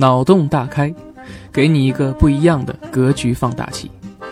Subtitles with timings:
[0.00, 0.94] 脑洞大开，
[1.52, 3.90] 给你一个不一样的格局放大器。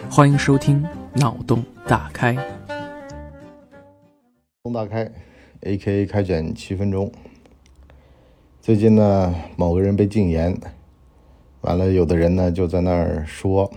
[0.08, 0.80] 欢迎收听
[1.18, 2.34] 《脑洞大开》。
[2.36, 2.44] 脑
[4.62, 5.10] 洞大开
[5.62, 7.10] ，A.K.A 开卷七分钟。
[8.62, 10.56] 最近呢，某个人被禁言，
[11.62, 13.68] 完了，有的人呢就在那儿说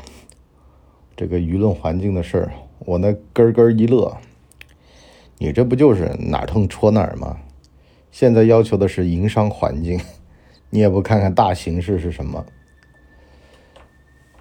[1.18, 2.52] 这个舆论环境的事儿，
[2.86, 4.16] 我那咯咯一乐。
[5.40, 7.36] 你这不就是哪儿痛戳哪儿吗？
[8.12, 10.00] 现在要求的是营商环境。
[10.70, 12.46] 你也不看看大形势是什么？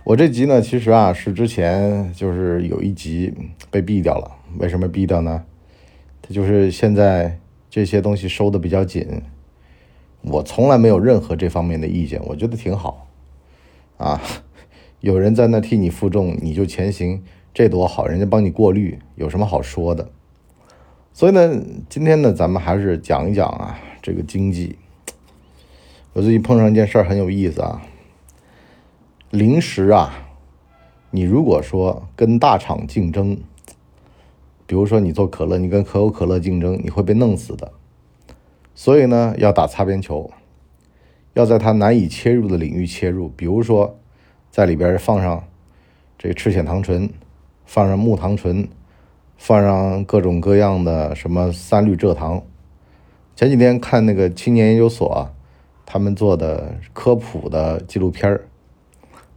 [0.04, 3.34] 我这集呢，其实啊是之前就是有一集
[3.70, 4.30] 被毙掉了。
[4.58, 5.44] 为什么毙掉呢？
[6.22, 9.22] 它就是现在这些东西收的比较紧。
[10.22, 13.06] 我从来没有任何这方面的意见，我觉得挺好。
[13.98, 14.20] 啊，
[15.00, 18.06] 有人在那替你负重，你就前行，这多好！
[18.06, 20.10] 人家帮你过滤，有什么好说的？
[21.12, 24.76] 所以呢，今天呢，咱们还是讲一讲啊，这个经济。
[26.18, 27.80] 我最近碰上一件事儿很有意思啊，
[29.30, 30.26] 零食啊，
[31.12, 33.38] 你如果说跟大厂竞争，
[34.66, 37.70] 比如说你做可乐，你跟可口可乐竞争，你会被弄死的。
[38.74, 40.28] 所以呢，要打擦边球，
[41.34, 43.96] 要在它难以切入的领域切入，比如说
[44.50, 45.44] 在里边放上
[46.18, 47.08] 这个赤藓糖醇，
[47.64, 48.66] 放上木糖醇，
[49.36, 52.42] 放上各种各样的什么三氯蔗糖。
[53.36, 55.37] 前几天看那个青年研究所啊。
[55.90, 58.42] 他们做的科普的纪录片儿，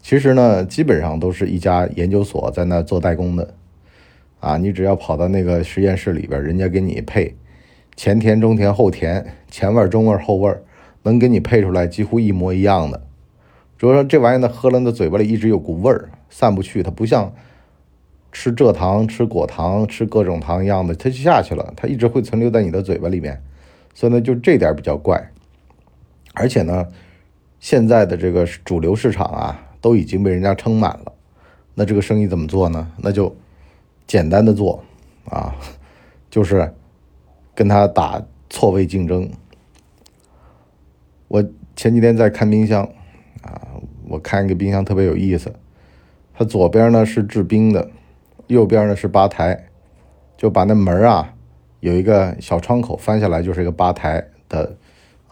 [0.02, 3.54] 其实呢，基本上都是一家研究所在那做代工的，
[4.42, 7.38] 啊，你只要跑到那个实验室里边，人家给你配
[7.96, 10.54] 前甜、中甜、后甜，前味、中味、后味，
[11.04, 13.02] 能给你配出来几乎一模一样的。
[13.78, 16.84] 主要说这玩意儿呢，喝了那嘴巴里一直有股味儿，散不去。
[16.84, 17.34] 它不像
[18.34, 23.42] 吃蔗糖、吃果糖、吃各种糖一样的，它就下去了，它一直会存留在你的嘴巴里面。
[23.94, 25.32] 所以呢，就这点比较怪。
[26.34, 26.88] 而且呢，
[27.60, 31.14] 现在的这个主流市场啊，都已经被人家撑满了。
[31.76, 32.92] 那这个生意怎么做呢？
[32.98, 33.36] 那就
[34.08, 34.84] 简单的做
[35.30, 35.56] 啊，
[36.30, 36.74] 就是
[37.54, 39.30] 跟他打错位竞争。
[41.28, 41.44] 我
[41.76, 42.84] 前几天在看冰箱
[43.42, 43.62] 啊，
[44.08, 45.54] 我看一个冰箱特别有意思，
[46.34, 47.90] 它左边呢是制冰的，
[48.48, 49.68] 右边呢是吧台，
[50.38, 51.34] 就把那门啊
[51.82, 54.78] 有一个小窗口，翻下来就是一个吧台的。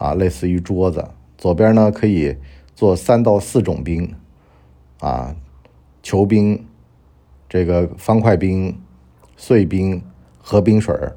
[0.00, 1.06] 啊，类似于桌子，
[1.36, 2.34] 左边呢可以
[2.74, 4.14] 做三到四种冰，
[4.98, 5.36] 啊，
[6.02, 6.64] 球冰，
[7.46, 8.80] 这个方块冰，
[9.36, 10.02] 碎冰
[10.38, 11.14] 和冰水儿。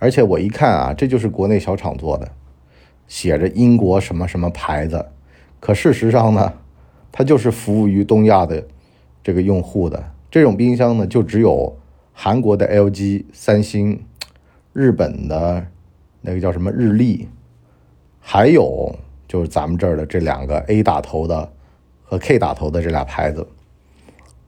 [0.00, 2.32] 而且我一看啊，这就是国内小厂做的，
[3.06, 5.06] 写着英国什么什么牌子，
[5.60, 6.52] 可事实上呢，
[7.12, 8.66] 它就是服务于东亚的
[9.22, 10.12] 这个用户的。
[10.32, 11.78] 这种冰箱呢，就只有
[12.12, 14.04] 韩国的 LG、三星，
[14.72, 15.68] 日本的
[16.26, 17.28] 那个叫什么日立。
[18.20, 18.94] 还有
[19.28, 21.50] 就是咱们这儿的这两个 A 打头的
[22.02, 23.46] 和 K 打头的这俩牌子，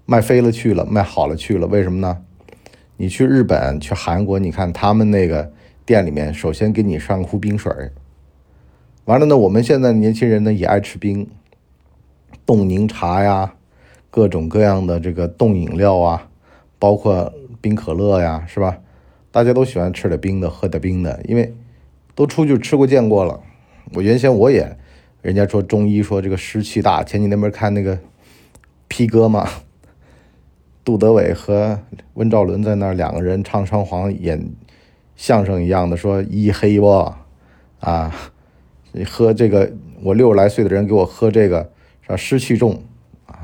[0.04, 1.66] 卖飞了去了，卖好了去了。
[1.68, 2.24] 为什么呢？
[2.96, 5.52] 你去日本、去韩国，你看他们那个
[5.86, 7.72] 店里面，首先给你上壶冰水
[9.04, 11.30] 完了呢，我们现在年轻人呢也爱吃冰，
[12.44, 13.54] 冻柠茶呀，
[14.10, 16.28] 各种各样的这个冻饮料啊，
[16.80, 18.78] 包括冰可乐呀，是吧？
[19.30, 21.54] 大家都喜欢吃点冰的，喝点冰的，因为
[22.18, 23.40] 都出去吃过见过了。
[23.94, 24.76] 我原先我也，
[25.22, 27.96] 人家说中医说这个湿气大，前几天不是看那个
[28.88, 29.48] ，P 哥嘛，
[30.82, 31.78] 杜德伟和
[32.14, 34.50] 温兆伦在那儿两个人唱双簧演
[35.14, 36.88] 相声一样的说一黑不
[37.78, 38.12] 啊，
[38.90, 41.70] 你喝这个我六十来岁的人给我喝这个
[42.02, 42.82] 是吧湿气重，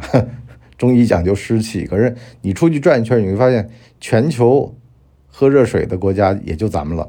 [0.77, 3.71] 中医讲究湿气，可是你出去转一圈你会发现
[4.01, 4.75] 全球
[5.29, 7.09] 喝热水的国家也就咱们了，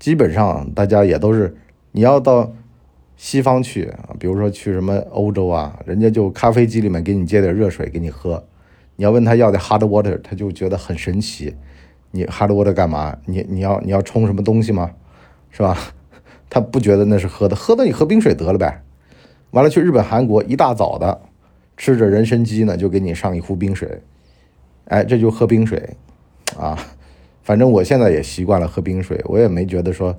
[0.00, 1.54] 基本上大家也都是。
[1.92, 2.52] 你要到
[3.16, 8.44] 西方去，比如说去什么欧洲啊，人家就咖啡机里面给你接点热水给你喝。
[8.94, 11.54] 你要问他要点 hard water，他就觉得很神奇。
[12.12, 13.16] 你 hard water 干嘛？
[13.26, 14.90] 你你要你要冲什么东西吗？
[15.50, 15.76] 是吧？
[16.48, 18.82] 他不觉得那是喝的，喝的你喝冰水得了呗。
[19.50, 21.22] 完了去日本、韩国，一大早的
[21.76, 24.00] 吃着人参鸡呢，就给你上一壶冰水。
[24.84, 25.96] 哎，这就喝冰水
[26.56, 26.78] 啊。
[27.42, 30.16] 反正我现在也习惯了喝冰水，我也没觉得说。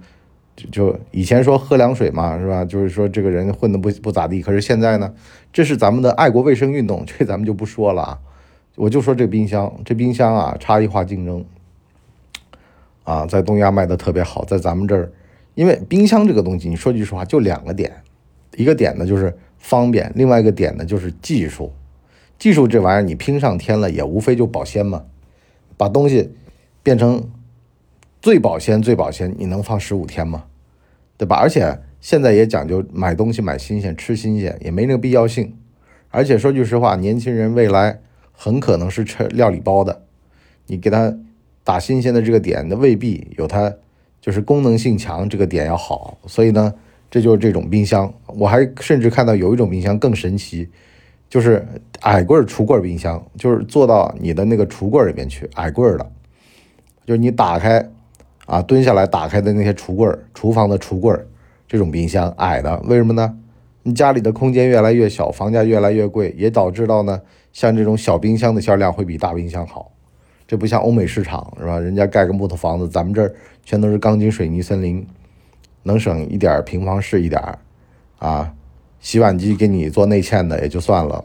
[0.53, 2.65] 就就以前说喝凉水嘛，是吧？
[2.65, 4.41] 就是说这个人混的不不咋地。
[4.41, 5.11] 可是现在呢，
[5.53, 8.19] 这是咱们的爱国卫生运动，这咱们就不说了啊。
[8.75, 11.43] 我就说这冰箱，这冰箱啊，差异化竞争
[13.05, 15.09] 啊，在东亚卖的特别好，在咱们这儿，
[15.55, 17.89] 因为冰箱这个东西，你说句实话，就两个点，
[18.57, 21.71] 一个点呢就是方便，另外一个点呢就是技术。
[22.37, 25.03] 技术这玩意儿你拼上天了，也无非就保鲜嘛，
[25.77, 26.33] 把东西
[26.83, 27.29] 变成。
[28.23, 30.43] 最保鲜，最保鲜，你能放十五天吗？
[31.17, 31.37] 对吧？
[31.37, 35.55] 而且现在也讲究买东西买新鲜，吃新鲜，也没那个必要性。
[36.11, 37.99] 而且说句实话，年轻人未来
[38.31, 40.03] 很可能是吃料理包的，
[40.67, 41.17] 你给他
[41.63, 43.73] 打新鲜的这个点，那未必有它
[44.19, 46.19] 就是功能性强这个点要好。
[46.27, 46.71] 所以呢，
[47.09, 48.13] 这就是这种冰箱。
[48.27, 50.69] 我还甚至看到有一种冰箱更神奇，
[51.27, 51.65] 就是
[52.01, 56.11] 矮柜儿橱柜儿冰箱，就是做到你的那个橱柜里面去，矮柜儿的，
[57.05, 57.89] 就是你打开
[58.45, 61.13] 啊，蹲下来打开的那些橱柜，厨房的橱柜。
[61.67, 63.37] 这种冰箱矮的，为什么呢？
[63.83, 67.21] 你家里的空间越来越小，房价越来越贵，也导致到呢，
[67.53, 69.89] 像这种小冰箱的销量会比大冰箱好。
[70.45, 71.79] 这不像欧美市场是吧？
[71.79, 73.33] 人家盖个木头房子，咱们这儿
[73.63, 75.07] 全都是钢筋水泥森林，
[75.83, 77.57] 能省一点平方是一点儿
[78.19, 78.53] 啊。
[78.99, 81.23] 洗碗机给你做内嵌的也就算了，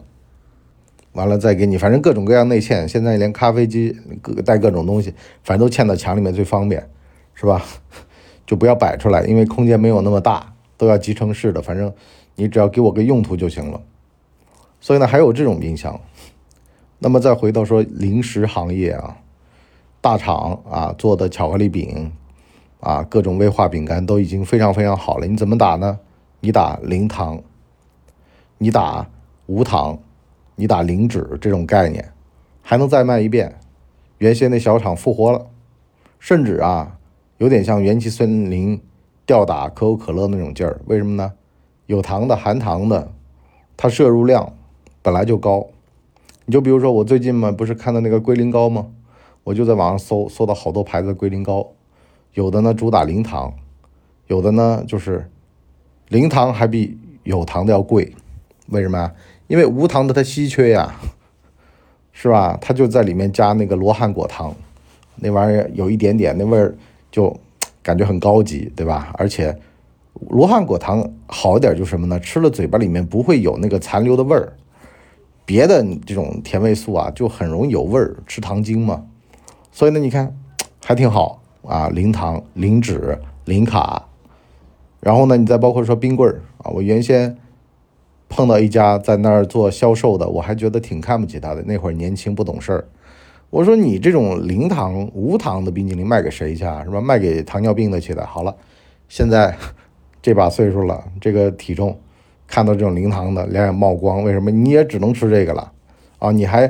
[1.17, 2.87] 完了再给你，反正各种各样内嵌。
[2.87, 5.11] 现在连咖啡机各带各种东西，
[5.43, 6.87] 反正都嵌到墙里面最方便，
[7.33, 7.65] 是吧？
[8.45, 11.59] 就不要摆出来，因为空间没有那么大，都要集成式的。
[11.59, 11.91] 反正
[12.35, 13.81] 你只要给我个用途就行了。
[14.79, 15.99] 所以呢，还有这种冰箱。
[16.99, 19.17] 那么再回到说零食行业啊，
[19.99, 22.11] 大厂啊做的巧克力饼
[22.79, 25.25] 啊，各种威化饼干都已经非常非常好了。
[25.25, 25.97] 你怎么打呢？
[26.41, 27.41] 你打零糖，
[28.59, 29.09] 你打
[29.47, 29.97] 无糖，
[30.57, 32.11] 你打零脂这种概念，
[32.61, 33.57] 还能再卖一遍。
[34.17, 35.47] 原先那小厂复活了，
[36.19, 36.97] 甚至啊。
[37.37, 38.81] 有点像元气森林
[39.23, 41.33] 吊打可口可乐那种劲儿，为什么呢？
[41.85, 43.11] 有糖的、含糖的，
[43.77, 44.53] 它摄入量
[45.03, 45.67] 本来就高。
[46.45, 48.87] 你就比如说我最近嘛，不是看到那个龟苓膏吗？
[49.43, 51.73] 我就在网上搜，搜到好多牌子的龟苓膏，
[52.33, 53.53] 有的呢主打零糖，
[54.25, 55.29] 有的呢就是
[56.07, 58.15] 零糖还比有糖的要贵。
[58.69, 59.13] 为什么呀？
[59.47, 60.95] 因为无糖的它稀缺呀，
[62.13, 62.57] 是吧？
[62.61, 64.55] 它就在里面加那个罗汉果糖，
[65.15, 66.75] 那玩意儿有一点点那味儿。
[67.09, 67.35] 就
[67.81, 69.13] 感觉很高级，对吧？
[69.17, 69.57] 而且
[70.29, 72.19] 罗汉果糖好一点，就是什么呢？
[72.19, 74.53] 吃了嘴巴里面不会有那个残留的味儿。
[75.45, 79.05] 别的这种甜味素啊，就很容易有味儿，吃糖精嘛。
[79.71, 80.37] 所以呢，你看
[80.83, 84.05] 还挺好啊，零糖、零脂、零卡。
[84.99, 87.37] 然后呢，你再包括说冰棍儿啊，我原先
[88.29, 91.61] 碰到一家在那儿做销售的，我还觉得挺看不起他的。
[91.63, 92.85] 那会儿年轻不懂事儿。
[93.49, 96.83] 我说你这种零糖、无糖的冰激凌卖给谁去啊？
[96.83, 96.99] 是吧？
[96.99, 98.25] 卖给糖尿病的去的。
[98.25, 98.53] 好了，
[99.07, 99.55] 现在
[100.21, 101.97] 这把岁数了，这个体重，
[102.45, 104.21] 看到这种零糖的，两眼冒光。
[104.23, 104.51] 为什么？
[104.51, 105.71] 你也只能吃这个了
[106.19, 106.29] 啊！
[106.31, 106.69] 你还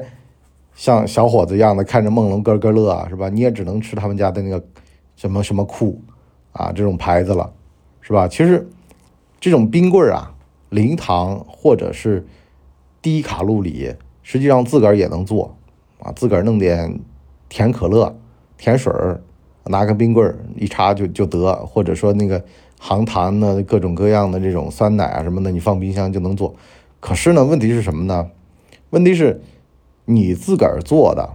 [0.75, 3.27] 像小伙子一样的看着梦龙咯咯乐啊，是吧？
[3.29, 4.63] 你也只能吃他们家的那个
[5.15, 5.99] 什么什么酷
[6.51, 7.51] 啊这种牌子了，
[8.01, 8.27] 是吧？
[8.27, 8.69] 其实
[9.39, 10.31] 这种冰棍啊，
[10.69, 12.25] 零糖或者是
[13.01, 13.93] 低卡路里，
[14.23, 15.55] 实际上自个儿也能做。
[15.99, 16.99] 啊，自个儿弄点
[17.49, 18.15] 甜可乐、
[18.57, 19.19] 甜水儿，
[19.65, 22.43] 拿个冰棍儿一插就就得，或者说那个
[22.79, 26.55] 含糖的各种各样的这种酸奶啊什么的，你放冰箱就能做。
[26.99, 28.29] 可是呢，问题是什么呢？
[28.91, 29.41] 问题是，
[30.05, 31.33] 你自个儿做的，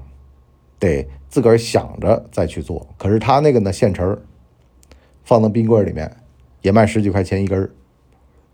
[0.78, 2.86] 得自个儿想着再去做。
[2.96, 4.22] 可是他那个呢，现成儿，
[5.24, 6.18] 放到冰棍儿里面，
[6.62, 7.70] 也卖十几块钱一根儿，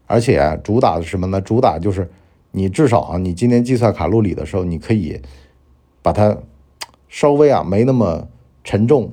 [0.08, 1.40] 而且主打的是什么呢？
[1.40, 2.10] 主打就是
[2.50, 5.22] 你至少啊，你今天计算卡路里的时候，你可以。
[6.00, 6.34] 把它
[7.08, 8.26] 稍微啊没那么
[8.64, 9.12] 沉重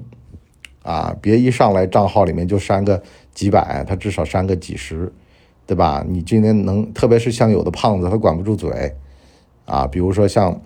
[0.84, 3.02] 啊，别一上来账号里面就删个
[3.34, 5.12] 几百，他至少删个几十，
[5.66, 6.06] 对吧？
[6.08, 8.96] 你今天能，特别是像有的胖子他管不住嘴
[9.66, 10.58] 啊，比如说像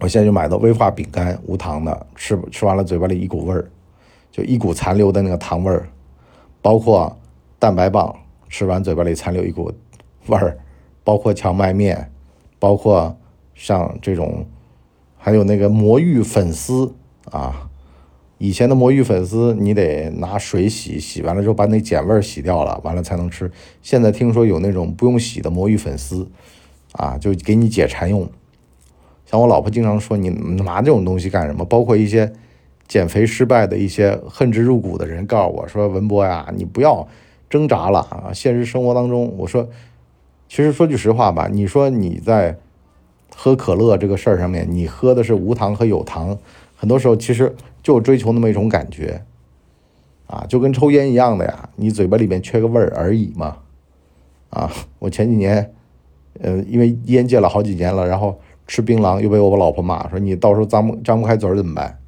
[0.00, 3.70] 我现在就买的威化饼干，无糖的，吃吃完了嘴巴里一股味儿，
[4.30, 5.86] 就一股残留的那个糖味儿，
[6.62, 7.14] 包括
[7.58, 8.14] 蛋白棒，
[8.48, 9.72] 吃完嘴巴里残留一股
[10.26, 10.58] 味儿，
[11.02, 12.10] 包括荞麦面，
[12.58, 13.16] 包括
[13.54, 14.46] 像这种。
[15.16, 16.94] 还有那个魔芋粉丝
[17.30, 17.70] 啊，
[18.36, 23.50] 以前的魔芋粉丝你得拿水洗，洗完了之后把那碱味儿洗掉了，完了才能吃。
[23.80, 26.30] 现在听说有那种不用洗的魔芋粉丝，
[26.92, 28.28] 啊，就给你解馋用。
[29.24, 31.64] 像我老婆经常说，你拿这种东西干什么？
[31.64, 32.30] 包括一些
[32.86, 37.08] 减肥失败的一些恨之入骨的人告诉我说：“文博呀，你不要
[37.48, 38.30] 挣扎了啊！
[38.32, 39.68] 现实生活当中，我说，
[40.48, 42.58] 其实说句实话吧，你说你在。”
[43.36, 46.38] 喝可乐这个事儿上面，你喝的是无糖和有糖，
[46.76, 49.24] 很多时候其实就追求那么一种感觉，
[50.28, 53.56] 啊，就跟抽烟一样的呀，你嘴巴里面缺个味儿而已嘛，
[54.50, 54.70] 啊，
[55.00, 55.74] 我前几年，
[56.38, 61.98] 呃，因为烟戒了好几年了，然后吃槟榔又被我老婆骂，说你到时候张不张不开嘴怎么办，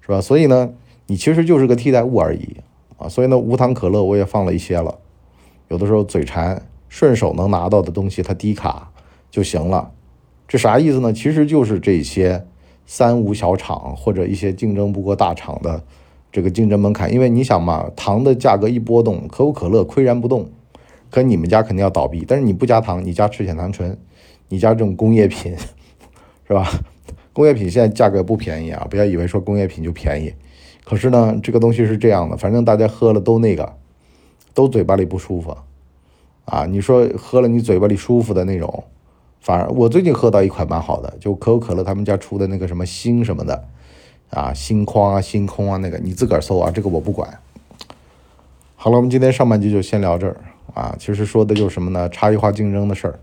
[0.00, 0.18] 是吧？
[0.18, 0.72] 所以呢，
[1.08, 2.56] 你其实就是个替代物而已，
[3.00, 4.98] 啊，所以呢，无糖可乐我也放了一些了，
[5.68, 8.92] 有的时候嘴馋，顺手能拿到的东西它低卡
[9.30, 9.90] 就行了。
[10.46, 11.10] 这啥意思呢？
[11.10, 12.44] 其实就是这些
[12.84, 15.82] 三无小厂或者一些竞争不过大厂的
[16.30, 17.10] 这个竞争门槛。
[17.10, 20.50] 因为你想嘛，糖的价格一波动，可口可乐岿然不动，
[21.08, 22.24] 可你们家肯定要倒闭。
[22.28, 23.96] 但是你不加糖，你加赤藓糖醇，
[24.48, 25.56] 你加这种工业品，
[26.46, 26.68] 是吧？
[27.32, 30.34] 工业品现在价格不便宜啊，不要以为说工业品就便宜。
[30.84, 33.74] 可是呢，这个东西是这样的，反正大家喝了都那个，
[34.54, 35.56] 都嘴巴里不舒服
[36.44, 36.66] 啊。
[36.66, 38.84] 你说喝了你嘴巴里舒服的那种，
[39.40, 43.64] 反而我最近喝到一款蛮好的，就可口可乐他们家出的那个什么星什么的
[44.30, 47.38] 啊，星框啊、星空啊那个，你自个儿搜啊，这个我不管。
[48.74, 50.36] 好了，我们今天上半集就先聊这儿
[50.74, 50.96] 啊。
[50.98, 52.08] 其实说的就是什么呢？
[52.08, 53.20] 差异化竞争的事儿，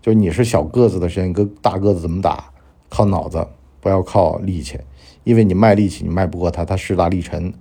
[0.00, 2.50] 就你是小个子的时候，你跟大个子怎么打？
[2.88, 3.46] 靠脑子，
[3.80, 4.78] 不要靠力气。
[5.26, 7.52] 因为你卖力气，你卖不过他，他势大力沉。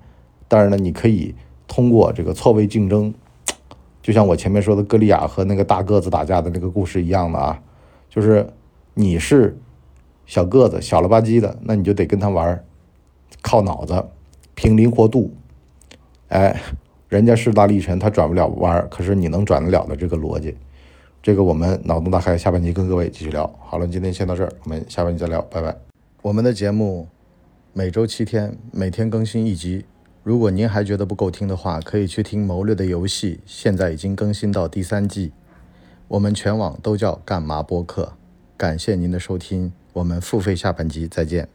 [0.47, 1.33] 但是呢，你可以
[1.67, 3.11] 通过这个错位竞争，
[4.03, 7.59] 就像我前面说的歌利亚和那个大个子打架的那个故事一样的啊，
[8.07, 8.47] 就是
[8.93, 9.57] 你是
[10.27, 12.63] 小个子，小了吧唧的，那你就得跟他玩，
[13.41, 14.05] 靠脑子，
[14.53, 15.33] 凭灵活度。
[16.27, 16.61] 哎，
[17.09, 20.55] 人家势大力沉，他转不了弯，可是你能转得了的这个逻辑，
[21.23, 23.51] 这个我们脑洞大开，下半集跟各位继续聊。
[23.59, 25.75] 好了，今天先到这儿，我们下半集再聊，拜拜。
[26.21, 27.14] 我们的节目。
[27.77, 29.83] 每周七天，每天更新一集。
[30.23, 35.33] 如果您还觉得不够听的话，可以去听《谋略的游戏》，现在已经更新到第三季。
[36.07, 38.13] 我们全网都叫干嘛播客。
[38.55, 41.49] 感谢您的收听，我们付费下半集再见。